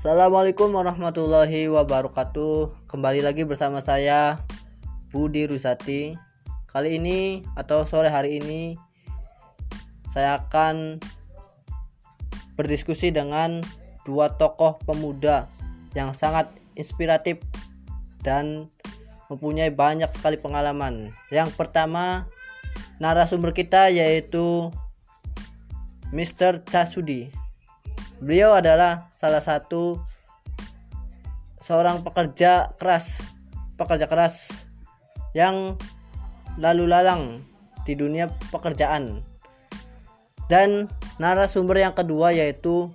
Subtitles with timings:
[0.00, 2.88] Assalamualaikum warahmatullahi wabarakatuh.
[2.88, 4.40] Kembali lagi bersama saya
[5.12, 6.16] Budi Rusati.
[6.72, 8.80] Kali ini atau sore hari ini
[10.08, 11.04] saya akan
[12.56, 13.60] berdiskusi dengan
[14.08, 15.52] dua tokoh pemuda
[15.92, 16.48] yang sangat
[16.80, 17.36] inspiratif
[18.24, 18.72] dan
[19.28, 21.12] mempunyai banyak sekali pengalaman.
[21.28, 22.24] Yang pertama
[23.04, 24.72] narasumber kita yaitu
[26.08, 26.64] Mr.
[26.64, 27.39] Casudi.
[28.20, 29.96] Beliau adalah salah satu
[31.56, 33.24] seorang pekerja keras,
[33.80, 34.68] pekerja keras
[35.32, 35.80] yang
[36.60, 37.40] lalu lalang
[37.88, 39.24] di dunia pekerjaan.
[40.52, 42.92] Dan narasumber yang kedua yaitu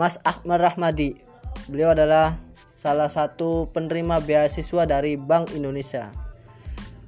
[0.00, 1.20] Mas Ahmad Rahmadi.
[1.68, 2.40] Beliau adalah
[2.72, 6.08] salah satu penerima beasiswa dari Bank Indonesia.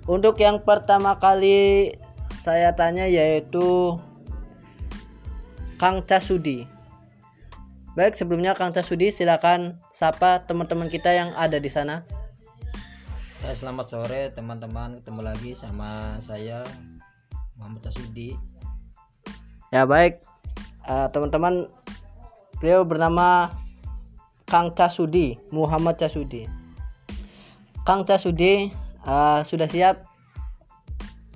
[0.04, 1.96] Untuk yang pertama kali
[2.36, 3.97] saya tanya yaitu
[5.84, 6.64] Kang Casudi.
[7.92, 12.08] Baik, sebelumnya Kang Casudi silakan sapa teman-teman kita yang ada di sana.
[13.44, 16.64] Ya, selamat sore teman-teman, ketemu lagi sama saya
[17.60, 18.32] Muhammad Casudi.
[19.76, 20.24] Ya, baik.
[20.88, 21.68] Uh, teman-teman
[22.64, 23.52] beliau bernama
[24.48, 26.48] Kang Casudi, Muhammad Casudi.
[27.84, 28.72] Kang Casudi
[29.04, 30.00] uh, sudah siap?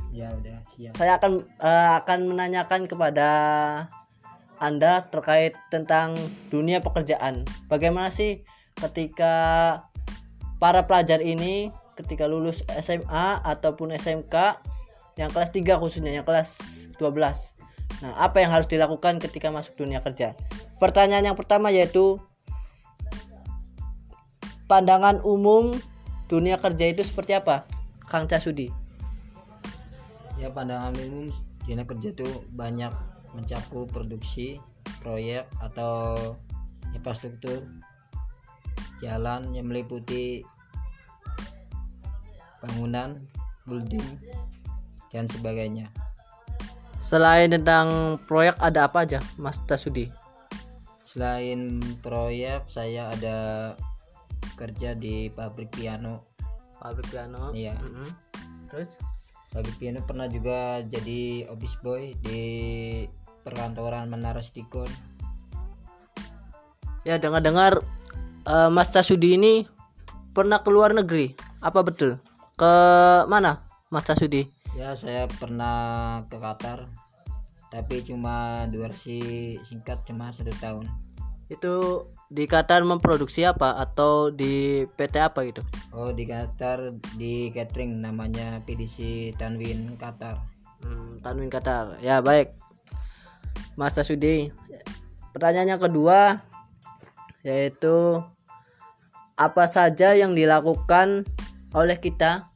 [0.08, 0.96] Ya, udah siap.
[0.96, 3.28] Saya akan uh, akan menanyakan kepada
[4.58, 6.14] anda terkait tentang
[6.50, 7.46] dunia pekerjaan.
[7.70, 8.42] Bagaimana sih
[8.78, 9.34] ketika
[10.58, 14.62] para pelajar ini ketika lulus SMA ataupun SMK
[15.18, 17.58] yang kelas 3 khususnya yang kelas 12.
[17.98, 20.38] Nah, apa yang harus dilakukan ketika masuk dunia kerja?
[20.78, 22.22] Pertanyaan yang pertama yaitu
[24.70, 25.74] pandangan umum
[26.30, 27.66] dunia kerja itu seperti apa?
[28.06, 28.70] Kang Casudi.
[30.38, 31.34] Ya, pandangan umum
[31.66, 32.94] dunia kerja itu banyak
[33.36, 34.60] mencakup produksi
[35.00, 36.16] proyek atau
[36.94, 37.64] infrastruktur
[38.98, 40.42] jalan yang meliputi
[42.58, 43.22] bangunan,
[43.68, 44.04] building
[45.14, 45.86] dan sebagainya.
[46.98, 50.10] Selain tentang proyek ada apa aja, Mas Tasudi?
[51.06, 53.38] Selain proyek, saya ada
[54.58, 56.26] kerja di pabrik piano.
[56.82, 57.54] Pabrik piano.
[57.54, 57.78] Iya.
[57.78, 58.08] Mm -hmm.
[58.68, 58.90] Terus?
[59.48, 62.42] Pabrik piano pernah juga jadi office boy di
[63.40, 64.88] perkantoran Menara Stikon.
[67.08, 67.80] Ya dengar-dengar
[68.44, 69.64] uh, Mas Casudi ini
[70.36, 71.32] pernah ke luar negeri.
[71.64, 72.20] Apa betul?
[72.60, 72.72] Ke
[73.24, 74.44] mana Mas Casudi?
[74.76, 76.84] Ya saya pernah ke Qatar,
[77.72, 80.84] tapi cuma durasi singkat cuma satu tahun.
[81.48, 85.64] Itu di Qatar memproduksi apa atau di PT apa gitu?
[85.96, 90.36] Oh di Qatar di catering namanya PDC Tanwin Qatar.
[90.84, 91.96] Hmm, Tanwin Qatar.
[92.04, 92.52] Ya baik.
[93.80, 94.52] Mas Sudi.
[95.32, 96.44] Pertanyaan yang kedua
[97.46, 98.20] yaitu
[99.38, 101.24] apa saja yang dilakukan
[101.72, 102.50] oleh kita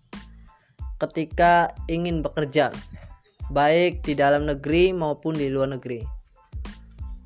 [0.98, 2.74] ketika ingin bekerja
[3.50, 6.21] baik di dalam negeri maupun di luar negeri.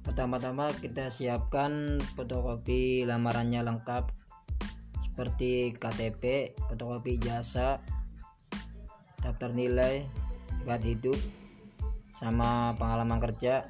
[0.06, 4.14] Pertama-tama kita siapkan fotokopi lamarannya lengkap
[5.02, 7.82] seperti KTP, fotokopi jasa,
[9.18, 10.06] daftar nilai,
[10.62, 11.18] riwayat hidup,
[12.14, 13.66] sama pengalaman kerja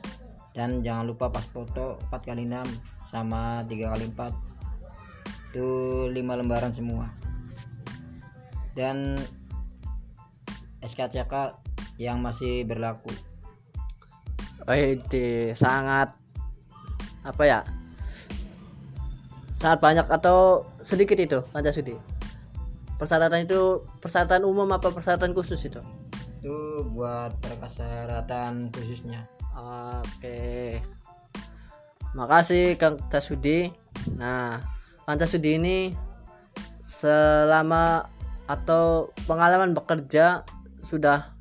[0.53, 2.65] dan jangan lupa pas foto 4 kali 6
[3.09, 5.69] sama 3 kali 4 itu
[6.13, 7.09] 5 lembaran semua.
[8.77, 9.17] Dan
[10.85, 11.57] SKCK
[11.97, 13.09] yang masih berlaku.
[14.69, 16.26] Itu sangat
[17.27, 17.61] apa ya?
[19.59, 22.17] Sangat banyak atau sedikit itu Pancasudi
[22.97, 25.81] persyaratan itu persyaratan umum apa persyaratan khusus itu?
[26.41, 29.25] Itu buat persyaratan khususnya.
[30.01, 30.81] Oke.
[32.17, 33.69] Makasih Kang Casudi
[34.17, 34.61] nah
[35.05, 35.79] Kang Casudi ini
[36.81, 38.09] selama
[38.47, 40.47] atau pengalaman bekerja
[40.81, 41.37] sudah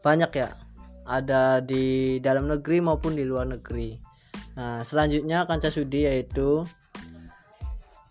[0.00, 0.50] banyak ya.
[1.10, 3.98] Ada di dalam negeri maupun di luar negeri
[4.58, 6.66] nah selanjutnya Kang Casudi yaitu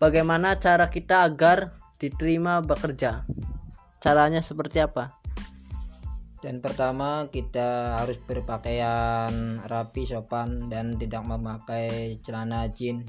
[0.00, 3.28] bagaimana cara kita agar diterima bekerja?
[4.00, 5.20] Caranya seperti apa?
[6.40, 13.04] Dan pertama kita harus berpakaian rapi sopan dan tidak memakai celana jeans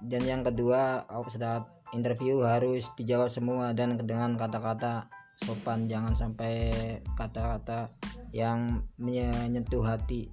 [0.00, 5.84] dan yang kedua saat interview harus dijawab semua dan dengan kata-kata sopan.
[5.84, 6.72] Jangan sampai
[7.14, 7.92] kata-kata
[8.32, 10.32] yang menyentuh hati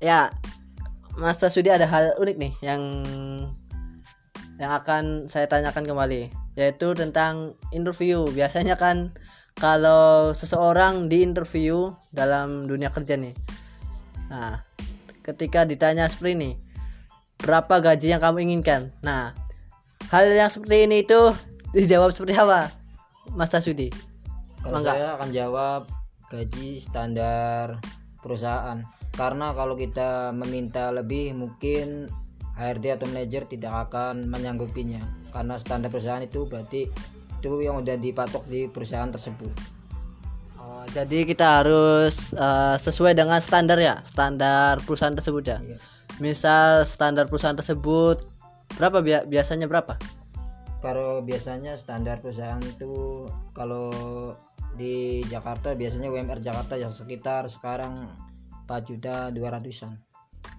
[0.00, 0.32] ya
[1.20, 2.82] Mas Sudi ada hal unik nih yang
[4.56, 9.12] yang akan saya tanyakan kembali yaitu tentang interview biasanya kan
[9.56, 13.36] kalau seseorang di interview dalam dunia kerja nih
[14.32, 14.64] nah
[15.20, 16.50] ketika ditanya seperti ini
[17.40, 19.32] berapa gaji yang kamu inginkan nah
[20.08, 21.20] hal yang seperti ini itu
[21.76, 22.72] dijawab seperti apa
[23.36, 23.92] Mas Tasudi
[24.60, 24.92] Kalau Mangga.
[24.92, 25.82] saya akan jawab
[26.28, 27.80] gaji standar
[28.20, 28.84] perusahaan.
[29.12, 32.08] Karena kalau kita meminta lebih mungkin
[32.54, 35.02] HRD atau manajer tidak akan menyanggupinya.
[35.30, 36.90] Karena standar perusahaan itu berarti
[37.40, 39.48] itu yang udah dipatok di perusahaan tersebut.
[40.60, 45.76] Oh, jadi kita harus eh, sesuai dengan standar ya standar perusahaan tersebut ya Iya.
[46.20, 48.20] misal standar perusahaan tersebut
[48.76, 49.96] berapa bia- biasanya berapa
[50.80, 53.88] Kalau biasanya standar perusahaan itu kalau
[54.76, 58.08] di Jakarta biasanya UMR Jakarta yang sekitar sekarang
[58.70, 59.98] 4 juta 200-an.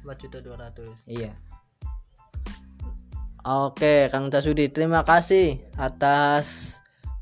[0.04, 1.32] 4 juta 200 Iya.
[3.48, 6.78] Oke, Kang Tasudi, terima kasih atas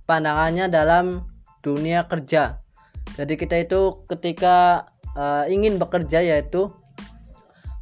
[0.09, 1.29] pandangannya dalam
[1.61, 2.65] dunia kerja.
[3.13, 6.73] Jadi kita itu ketika eh, ingin bekerja yaitu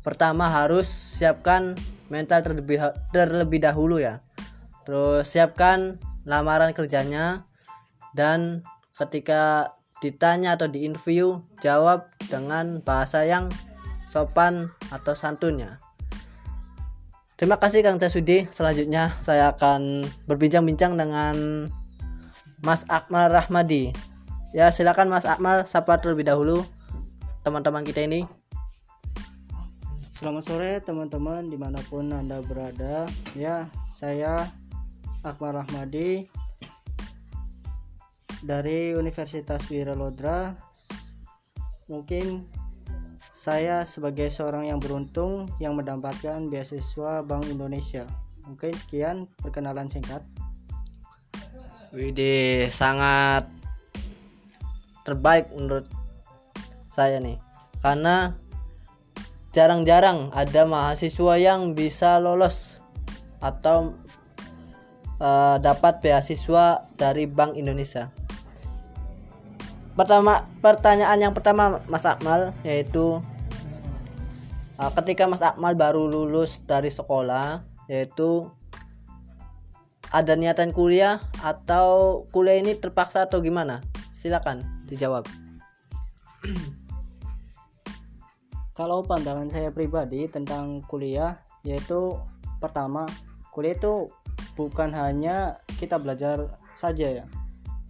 [0.03, 1.79] pertama harus siapkan
[2.11, 4.19] mental terlebih terlebih dahulu ya.
[4.83, 5.95] Terus siapkan
[6.27, 7.47] lamaran kerjanya
[8.11, 13.49] dan ketika ditanya atau di interview jawab dengan bahasa yang
[14.05, 15.81] sopan atau santunnya.
[17.37, 18.49] Terima kasih Kang Casudi.
[18.49, 21.69] Selanjutnya saya akan berbincang-bincang dengan
[22.65, 23.93] Mas Akmal Rahmadi.
[24.57, 26.65] Ya silakan Mas Akmal sapa terlebih dahulu
[27.45, 28.25] teman-teman kita ini.
[30.17, 33.05] Selamat sore teman-teman di mana pun anda berada
[33.37, 34.49] ya saya
[35.21, 36.25] Akmal Rahmadi
[38.45, 40.53] dari Universitas Wiralodra
[41.89, 42.45] mungkin
[43.31, 48.03] saya sebagai seorang yang beruntung yang mendapatkan beasiswa Bank Indonesia.
[48.43, 50.19] Mungkin sekian perkenalan singkat.
[51.95, 53.47] Widih sangat
[55.07, 55.87] terbaik menurut
[56.91, 57.39] saya nih.
[57.79, 58.35] Karena
[59.55, 62.83] jarang-jarang ada mahasiswa yang bisa lolos
[63.39, 63.95] atau
[65.23, 68.11] eh, dapat beasiswa dari Bank Indonesia.
[69.97, 73.17] Pertama pertanyaan yang pertama Mas Akmal yaitu
[74.77, 78.45] eh, ketika Mas Akmal baru lulus dari sekolah yaitu
[80.13, 83.81] ada niatan kuliah atau kuliah ini terpaksa atau gimana?
[84.13, 85.25] Silakan dijawab.
[88.77, 92.21] Kalau pandangan saya pribadi tentang kuliah yaitu
[92.61, 93.09] pertama
[93.49, 94.13] kuliah itu
[94.53, 97.25] bukan hanya kita belajar saja ya.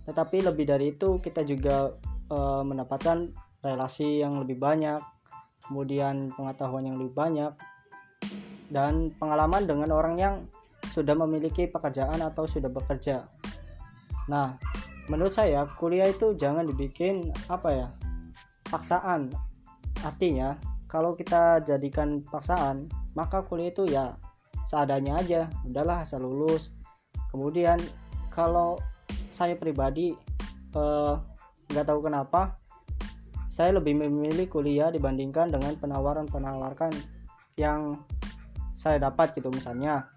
[0.07, 1.91] Tetapi lebih dari itu kita juga
[2.31, 3.29] eh, mendapatkan
[3.61, 4.97] relasi yang lebih banyak,
[5.67, 7.51] kemudian pengetahuan yang lebih banyak
[8.71, 10.35] dan pengalaman dengan orang yang
[10.87, 13.27] sudah memiliki pekerjaan atau sudah bekerja.
[14.31, 14.55] Nah,
[15.11, 17.87] menurut saya kuliah itu jangan dibikin apa ya?
[18.67, 19.31] paksaan.
[20.03, 20.59] Artinya,
[20.91, 24.19] kalau kita jadikan paksaan, maka kuliah itu ya
[24.67, 25.41] seadanya aja.
[25.63, 26.75] Udahlah asal lulus.
[27.31, 27.79] Kemudian
[28.27, 28.75] kalau
[29.37, 30.17] saya pribadi
[30.73, 31.13] eh,
[31.69, 32.57] nggak tahu kenapa
[33.47, 36.91] saya lebih memilih kuliah dibandingkan dengan penawaran-penawaran
[37.55, 38.01] yang
[38.73, 39.53] saya dapat gitu.
[39.53, 40.09] Misalnya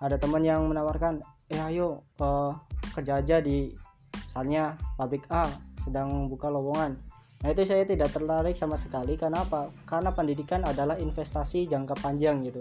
[0.00, 2.52] ada teman yang menawarkan eh ayo eh,
[2.92, 3.72] kerja aja di
[4.12, 5.48] misalnya pabrik A
[5.80, 7.00] sedang buka lowongan.
[7.44, 9.16] Nah itu saya tidak tertarik sama sekali.
[9.16, 12.60] Karena apa karena pendidikan adalah investasi jangka panjang gitu.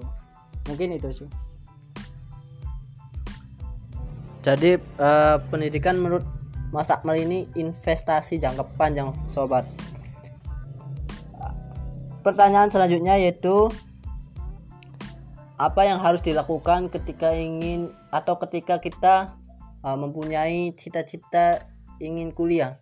[0.72, 1.30] Mungkin itu sih
[4.46, 6.22] Jadi eh, pendidikan menurut
[6.70, 9.66] Mas Akmal ini investasi jangka panjang sobat.
[12.22, 13.74] Pertanyaan selanjutnya yaitu
[15.58, 19.34] apa yang harus dilakukan ketika ingin atau ketika kita
[19.82, 21.66] eh, mempunyai cita-cita
[21.98, 22.78] ingin kuliah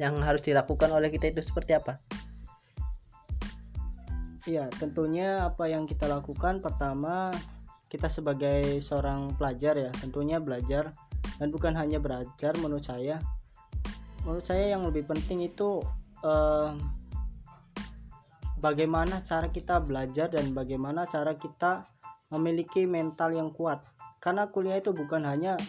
[0.00, 2.00] yang harus dilakukan oleh kita itu seperti apa?
[4.48, 7.30] Iya, tentunya apa yang kita lakukan pertama
[7.92, 10.96] kita sebagai seorang pelajar ya, tentunya belajar
[11.36, 13.20] dan bukan hanya belajar menurut saya.
[14.24, 15.84] Menurut saya yang lebih penting itu
[16.24, 16.72] eh,
[18.56, 21.84] bagaimana cara kita belajar dan bagaimana cara kita
[22.32, 23.84] memiliki mental yang kuat.
[24.24, 25.60] Karena kuliah itu bukan hanya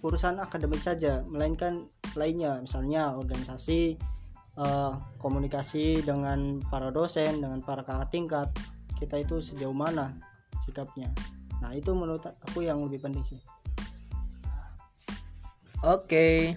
[0.00, 4.00] urusan akademik saja, melainkan lainnya, misalnya organisasi,
[4.56, 8.48] eh, komunikasi dengan para dosen, dengan para kakak tingkat,
[8.96, 10.16] kita itu sejauh mana
[10.64, 11.12] sikapnya.
[11.66, 13.42] Nah itu menurut aku yang lebih penting sih.
[15.82, 16.54] Oke,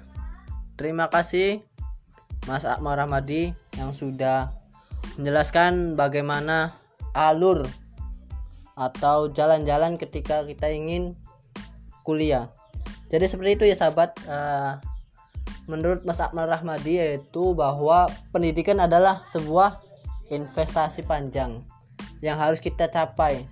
[0.78, 1.66] terima kasih
[2.46, 4.54] Mas Akmal Rahmadi yang sudah
[5.18, 6.78] menjelaskan bagaimana
[7.18, 7.66] alur
[8.78, 11.18] atau jalan-jalan ketika kita ingin
[12.06, 12.54] kuliah.
[13.10, 14.14] Jadi seperti itu ya sahabat.
[14.30, 14.74] Eh,
[15.66, 19.82] menurut Mas Akmal Rahmadi yaitu bahwa pendidikan adalah sebuah
[20.30, 21.66] investasi panjang
[22.22, 23.50] yang harus kita capai.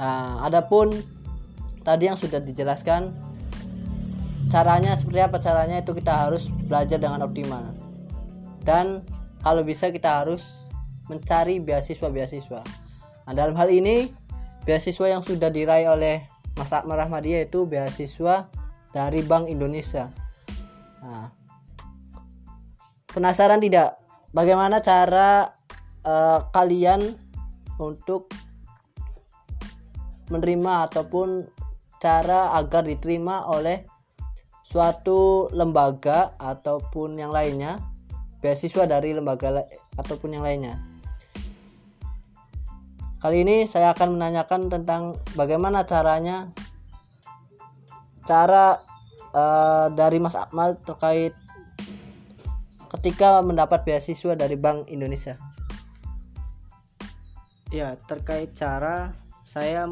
[0.00, 0.96] Nah, adapun
[1.84, 3.12] tadi yang sudah dijelaskan
[4.48, 7.76] caranya seperti apa caranya itu kita harus belajar dengan optimal.
[8.64, 9.04] Dan
[9.44, 10.56] kalau bisa kita harus
[11.12, 12.64] mencari beasiswa-beasiswa.
[13.28, 14.08] Nah, dalam hal ini
[14.64, 16.24] beasiswa yang sudah diraih oleh
[16.56, 18.48] Mas Akmal Rahmadi yaitu beasiswa
[18.96, 20.08] dari Bank Indonesia.
[21.04, 21.28] Nah,
[23.12, 24.00] penasaran tidak
[24.32, 25.52] bagaimana cara
[26.04, 27.20] eh, kalian
[27.80, 28.32] untuk
[30.30, 31.44] menerima ataupun
[32.00, 33.84] cara agar diterima oleh
[34.64, 37.82] suatu lembaga ataupun yang lainnya
[38.40, 39.66] beasiswa dari lembaga
[40.00, 40.80] ataupun yang lainnya.
[43.20, 46.48] Kali ini saya akan menanyakan tentang bagaimana caranya
[48.24, 48.80] cara
[49.36, 51.36] eh, dari Mas Akmal terkait
[52.96, 55.36] ketika mendapat beasiswa dari Bank Indonesia.
[57.70, 59.90] Ya, terkait cara saya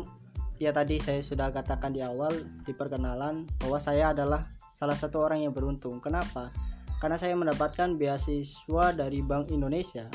[0.58, 2.30] ya tadi saya sudah katakan di awal
[2.66, 6.02] di perkenalan bahwa saya adalah salah satu orang yang beruntung.
[6.02, 6.50] Kenapa?
[6.98, 10.10] Karena saya mendapatkan beasiswa dari Bank Indonesia.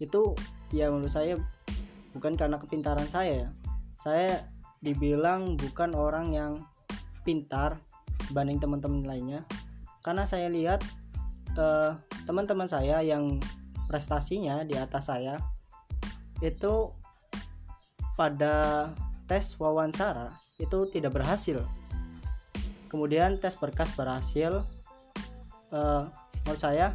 [0.00, 0.32] Itu
[0.72, 1.36] ya menurut saya
[2.16, 3.48] bukan karena kepintaran saya ya.
[4.00, 4.48] Saya
[4.80, 6.52] dibilang bukan orang yang
[7.22, 7.78] pintar
[8.28, 9.40] dibanding teman-teman lainnya.
[10.00, 10.80] Karena saya lihat
[11.54, 11.92] eh,
[12.24, 13.36] teman-teman saya yang
[13.86, 15.36] prestasinya di atas saya
[16.40, 16.90] itu
[18.16, 18.88] pada
[19.32, 20.28] tes wawancara
[20.60, 21.64] itu tidak berhasil.
[22.92, 24.60] Kemudian tes berkas berhasil.
[25.72, 26.02] Eh,
[26.44, 26.92] menurut saya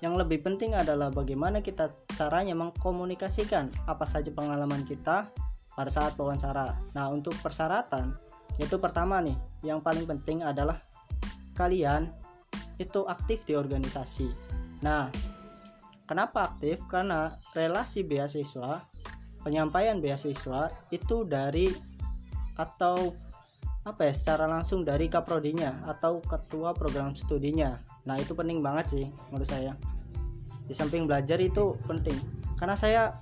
[0.00, 5.28] yang lebih penting adalah bagaimana kita caranya mengkomunikasikan apa saja pengalaman kita
[5.76, 6.72] pada saat wawancara.
[6.96, 8.16] Nah untuk persyaratan
[8.56, 10.80] yaitu pertama nih yang paling penting adalah
[11.52, 12.08] kalian
[12.80, 14.32] itu aktif di organisasi.
[14.80, 15.12] Nah
[16.04, 16.84] Kenapa aktif?
[16.84, 18.84] Karena relasi beasiswa,
[19.44, 21.68] penyampaian beasiswa itu dari
[22.56, 23.12] atau
[23.84, 27.76] apa ya secara langsung dari kaprodinya atau ketua program studinya.
[28.08, 29.76] Nah itu penting banget sih menurut saya.
[30.64, 32.16] Di samping belajar itu penting
[32.56, 33.20] karena saya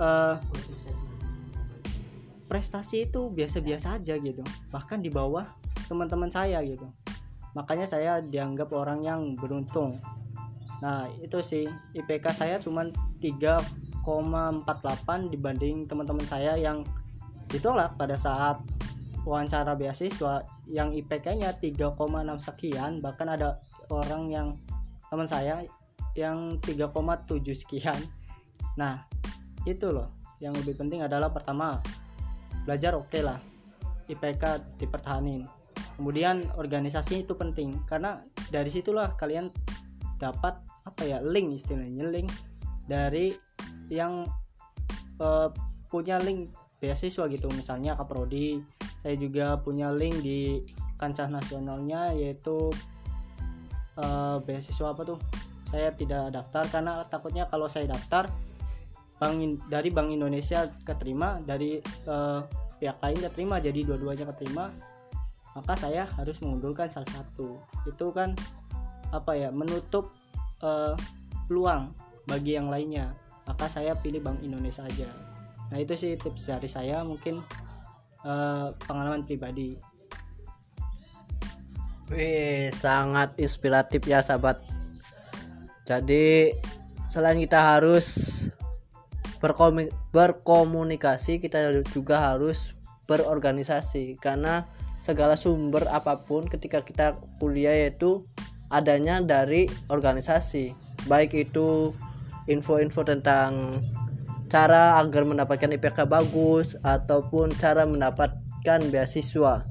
[0.00, 0.34] eh,
[2.48, 4.40] prestasi itu biasa-biasa aja gitu,
[4.72, 5.44] bahkan di bawah
[5.84, 6.88] teman-teman saya gitu.
[7.52, 10.00] Makanya saya dianggap orang yang beruntung
[10.78, 12.86] Nah, itu sih IPK saya cuma
[14.08, 16.80] 3,48 dibanding teman-teman saya yang
[17.52, 18.56] ditolak pada saat
[19.28, 21.92] wawancara beasiswa yang IPK-nya 3,6
[22.40, 23.60] sekian, bahkan ada
[23.92, 24.48] orang yang
[25.12, 25.60] teman saya
[26.16, 28.00] yang 3,7 sekian.
[28.80, 29.04] Nah,
[29.68, 30.08] itu loh.
[30.40, 31.76] Yang lebih penting adalah pertama
[32.64, 33.36] belajar oke lah.
[34.08, 35.44] IPK dipertahanin.
[36.00, 39.52] Kemudian organisasi itu penting karena dari situlah kalian
[40.16, 42.30] dapat apa ya link istilahnya link
[42.88, 43.34] dari
[43.88, 44.24] yang
[45.20, 45.48] eh,
[45.88, 47.48] punya link beasiswa gitu.
[47.52, 48.62] Misalnya Kaprodi
[49.02, 50.62] saya juga punya link di
[50.98, 52.70] kancah nasionalnya yaitu
[53.98, 55.18] eh, beasiswa apa tuh?
[55.68, 58.32] Saya tidak daftar karena takutnya kalau saya daftar
[59.18, 62.40] bank dari Bank Indonesia keterima dari eh,
[62.78, 64.70] pihak lain keterima jadi dua-duanya keterima
[65.58, 67.58] maka saya harus mengundurkan salah satu.
[67.82, 68.38] Itu kan
[69.10, 70.14] apa ya menutup
[70.62, 70.94] eh,
[71.50, 71.90] peluang
[72.28, 73.16] bagi yang lainnya
[73.48, 75.08] maka saya pilih Bank Indonesia aja
[75.72, 77.40] nah itu sih tips dari saya mungkin
[78.22, 79.80] eh, pengalaman pribadi
[82.08, 84.64] Wih, sangat inspiratif ya sahabat.
[85.84, 86.56] Jadi
[87.04, 88.48] selain kita harus
[90.12, 92.72] berkomunikasi, kita juga harus
[93.04, 94.64] berorganisasi karena
[95.00, 98.24] segala sumber apa pun ketika kita kuliah yaitu
[98.72, 100.72] adanya dari organisasi.
[101.12, 101.92] Baik itu
[102.48, 103.76] info-info tentang
[104.48, 109.68] cara agar mendapatkan IPK bagus ataupun cara mendapatkan beasiswa.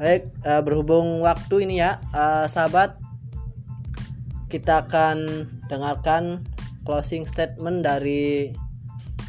[0.00, 2.96] Baik, eh, berhubung waktu ini ya, eh, sahabat,
[4.48, 6.44] kita akan dengarkan
[6.82, 8.50] closing statement dari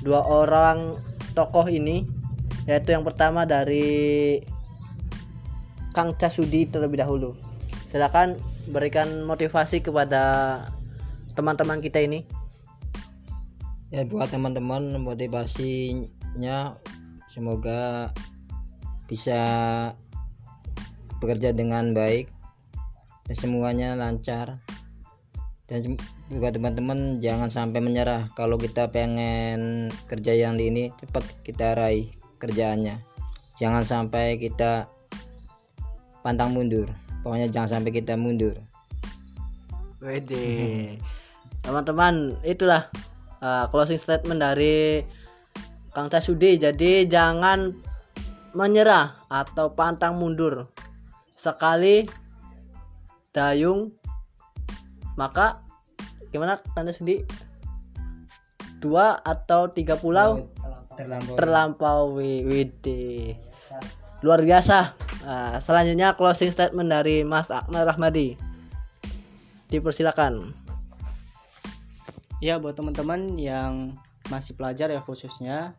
[0.01, 0.97] dua orang
[1.37, 2.07] tokoh ini,
[2.65, 4.39] yaitu yang pertama dari
[5.93, 7.37] Kang Casudi terlebih dahulu.
[7.85, 8.41] Silakan
[8.73, 10.57] berikan motivasi kepada
[11.33, 12.25] teman-teman kita ini.
[13.93, 16.73] ya buat teman-teman motivasinya
[17.29, 18.09] semoga
[19.05, 19.37] bisa
[21.21, 22.25] bekerja dengan baik
[23.29, 24.57] dan semuanya lancar
[25.69, 25.97] dan
[26.27, 32.09] juga teman-teman jangan sampai menyerah kalau kita pengen kerja yang di ini cepat kita raih
[32.41, 32.97] kerjaannya
[33.53, 34.89] jangan sampai kita
[36.25, 36.89] pantang mundur
[37.21, 38.57] pokoknya jangan sampai kita mundur
[40.03, 40.99] Wede.
[41.63, 42.91] Teman-teman, itulah
[43.39, 45.03] uh, closing statement dari
[45.95, 47.71] Kang Tasudi jadi jangan
[48.51, 50.67] menyerah atau pantang mundur.
[51.37, 52.03] Sekali
[53.31, 53.95] dayung
[55.15, 55.61] maka
[56.33, 57.21] gimana Kang Tasudi
[58.83, 60.49] dua atau tiga pulau?
[60.93, 62.45] Terlampau terlampaui.
[62.45, 63.39] Widih.
[64.23, 64.95] luar biasa.
[65.27, 68.39] Nah, selanjutnya closing statement dari Mas Akmal Rahmadi.
[69.67, 70.62] Dipersilakan
[72.43, 73.95] ya buat teman-teman yang
[74.27, 75.71] masih pelajar ya khususnya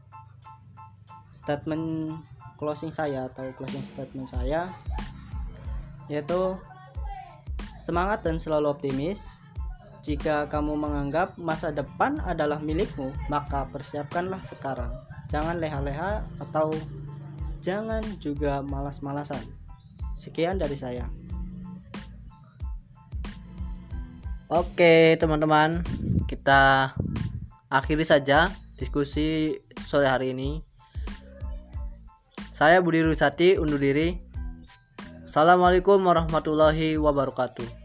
[1.28, 2.16] statement
[2.56, 4.72] closing saya atau closing statement saya
[6.08, 6.56] yaitu
[7.76, 9.44] semangat dan selalu optimis.
[10.04, 14.92] Jika kamu menganggap masa depan adalah milikmu maka persiapkanlah sekarang.
[15.32, 16.72] Jangan leha-leha atau
[17.64, 19.40] jangan juga malas-malasan.
[20.12, 21.08] Sekian dari saya
[24.48, 25.84] Oke teman-teman.
[26.28, 26.92] Kita
[27.68, 28.48] akhiri saja
[28.80, 30.64] diskusi sore hari ini.
[32.54, 34.16] Saya Budi Rusati undur diri.
[35.24, 37.83] Assalamualaikum warahmatullahi wabarakatuh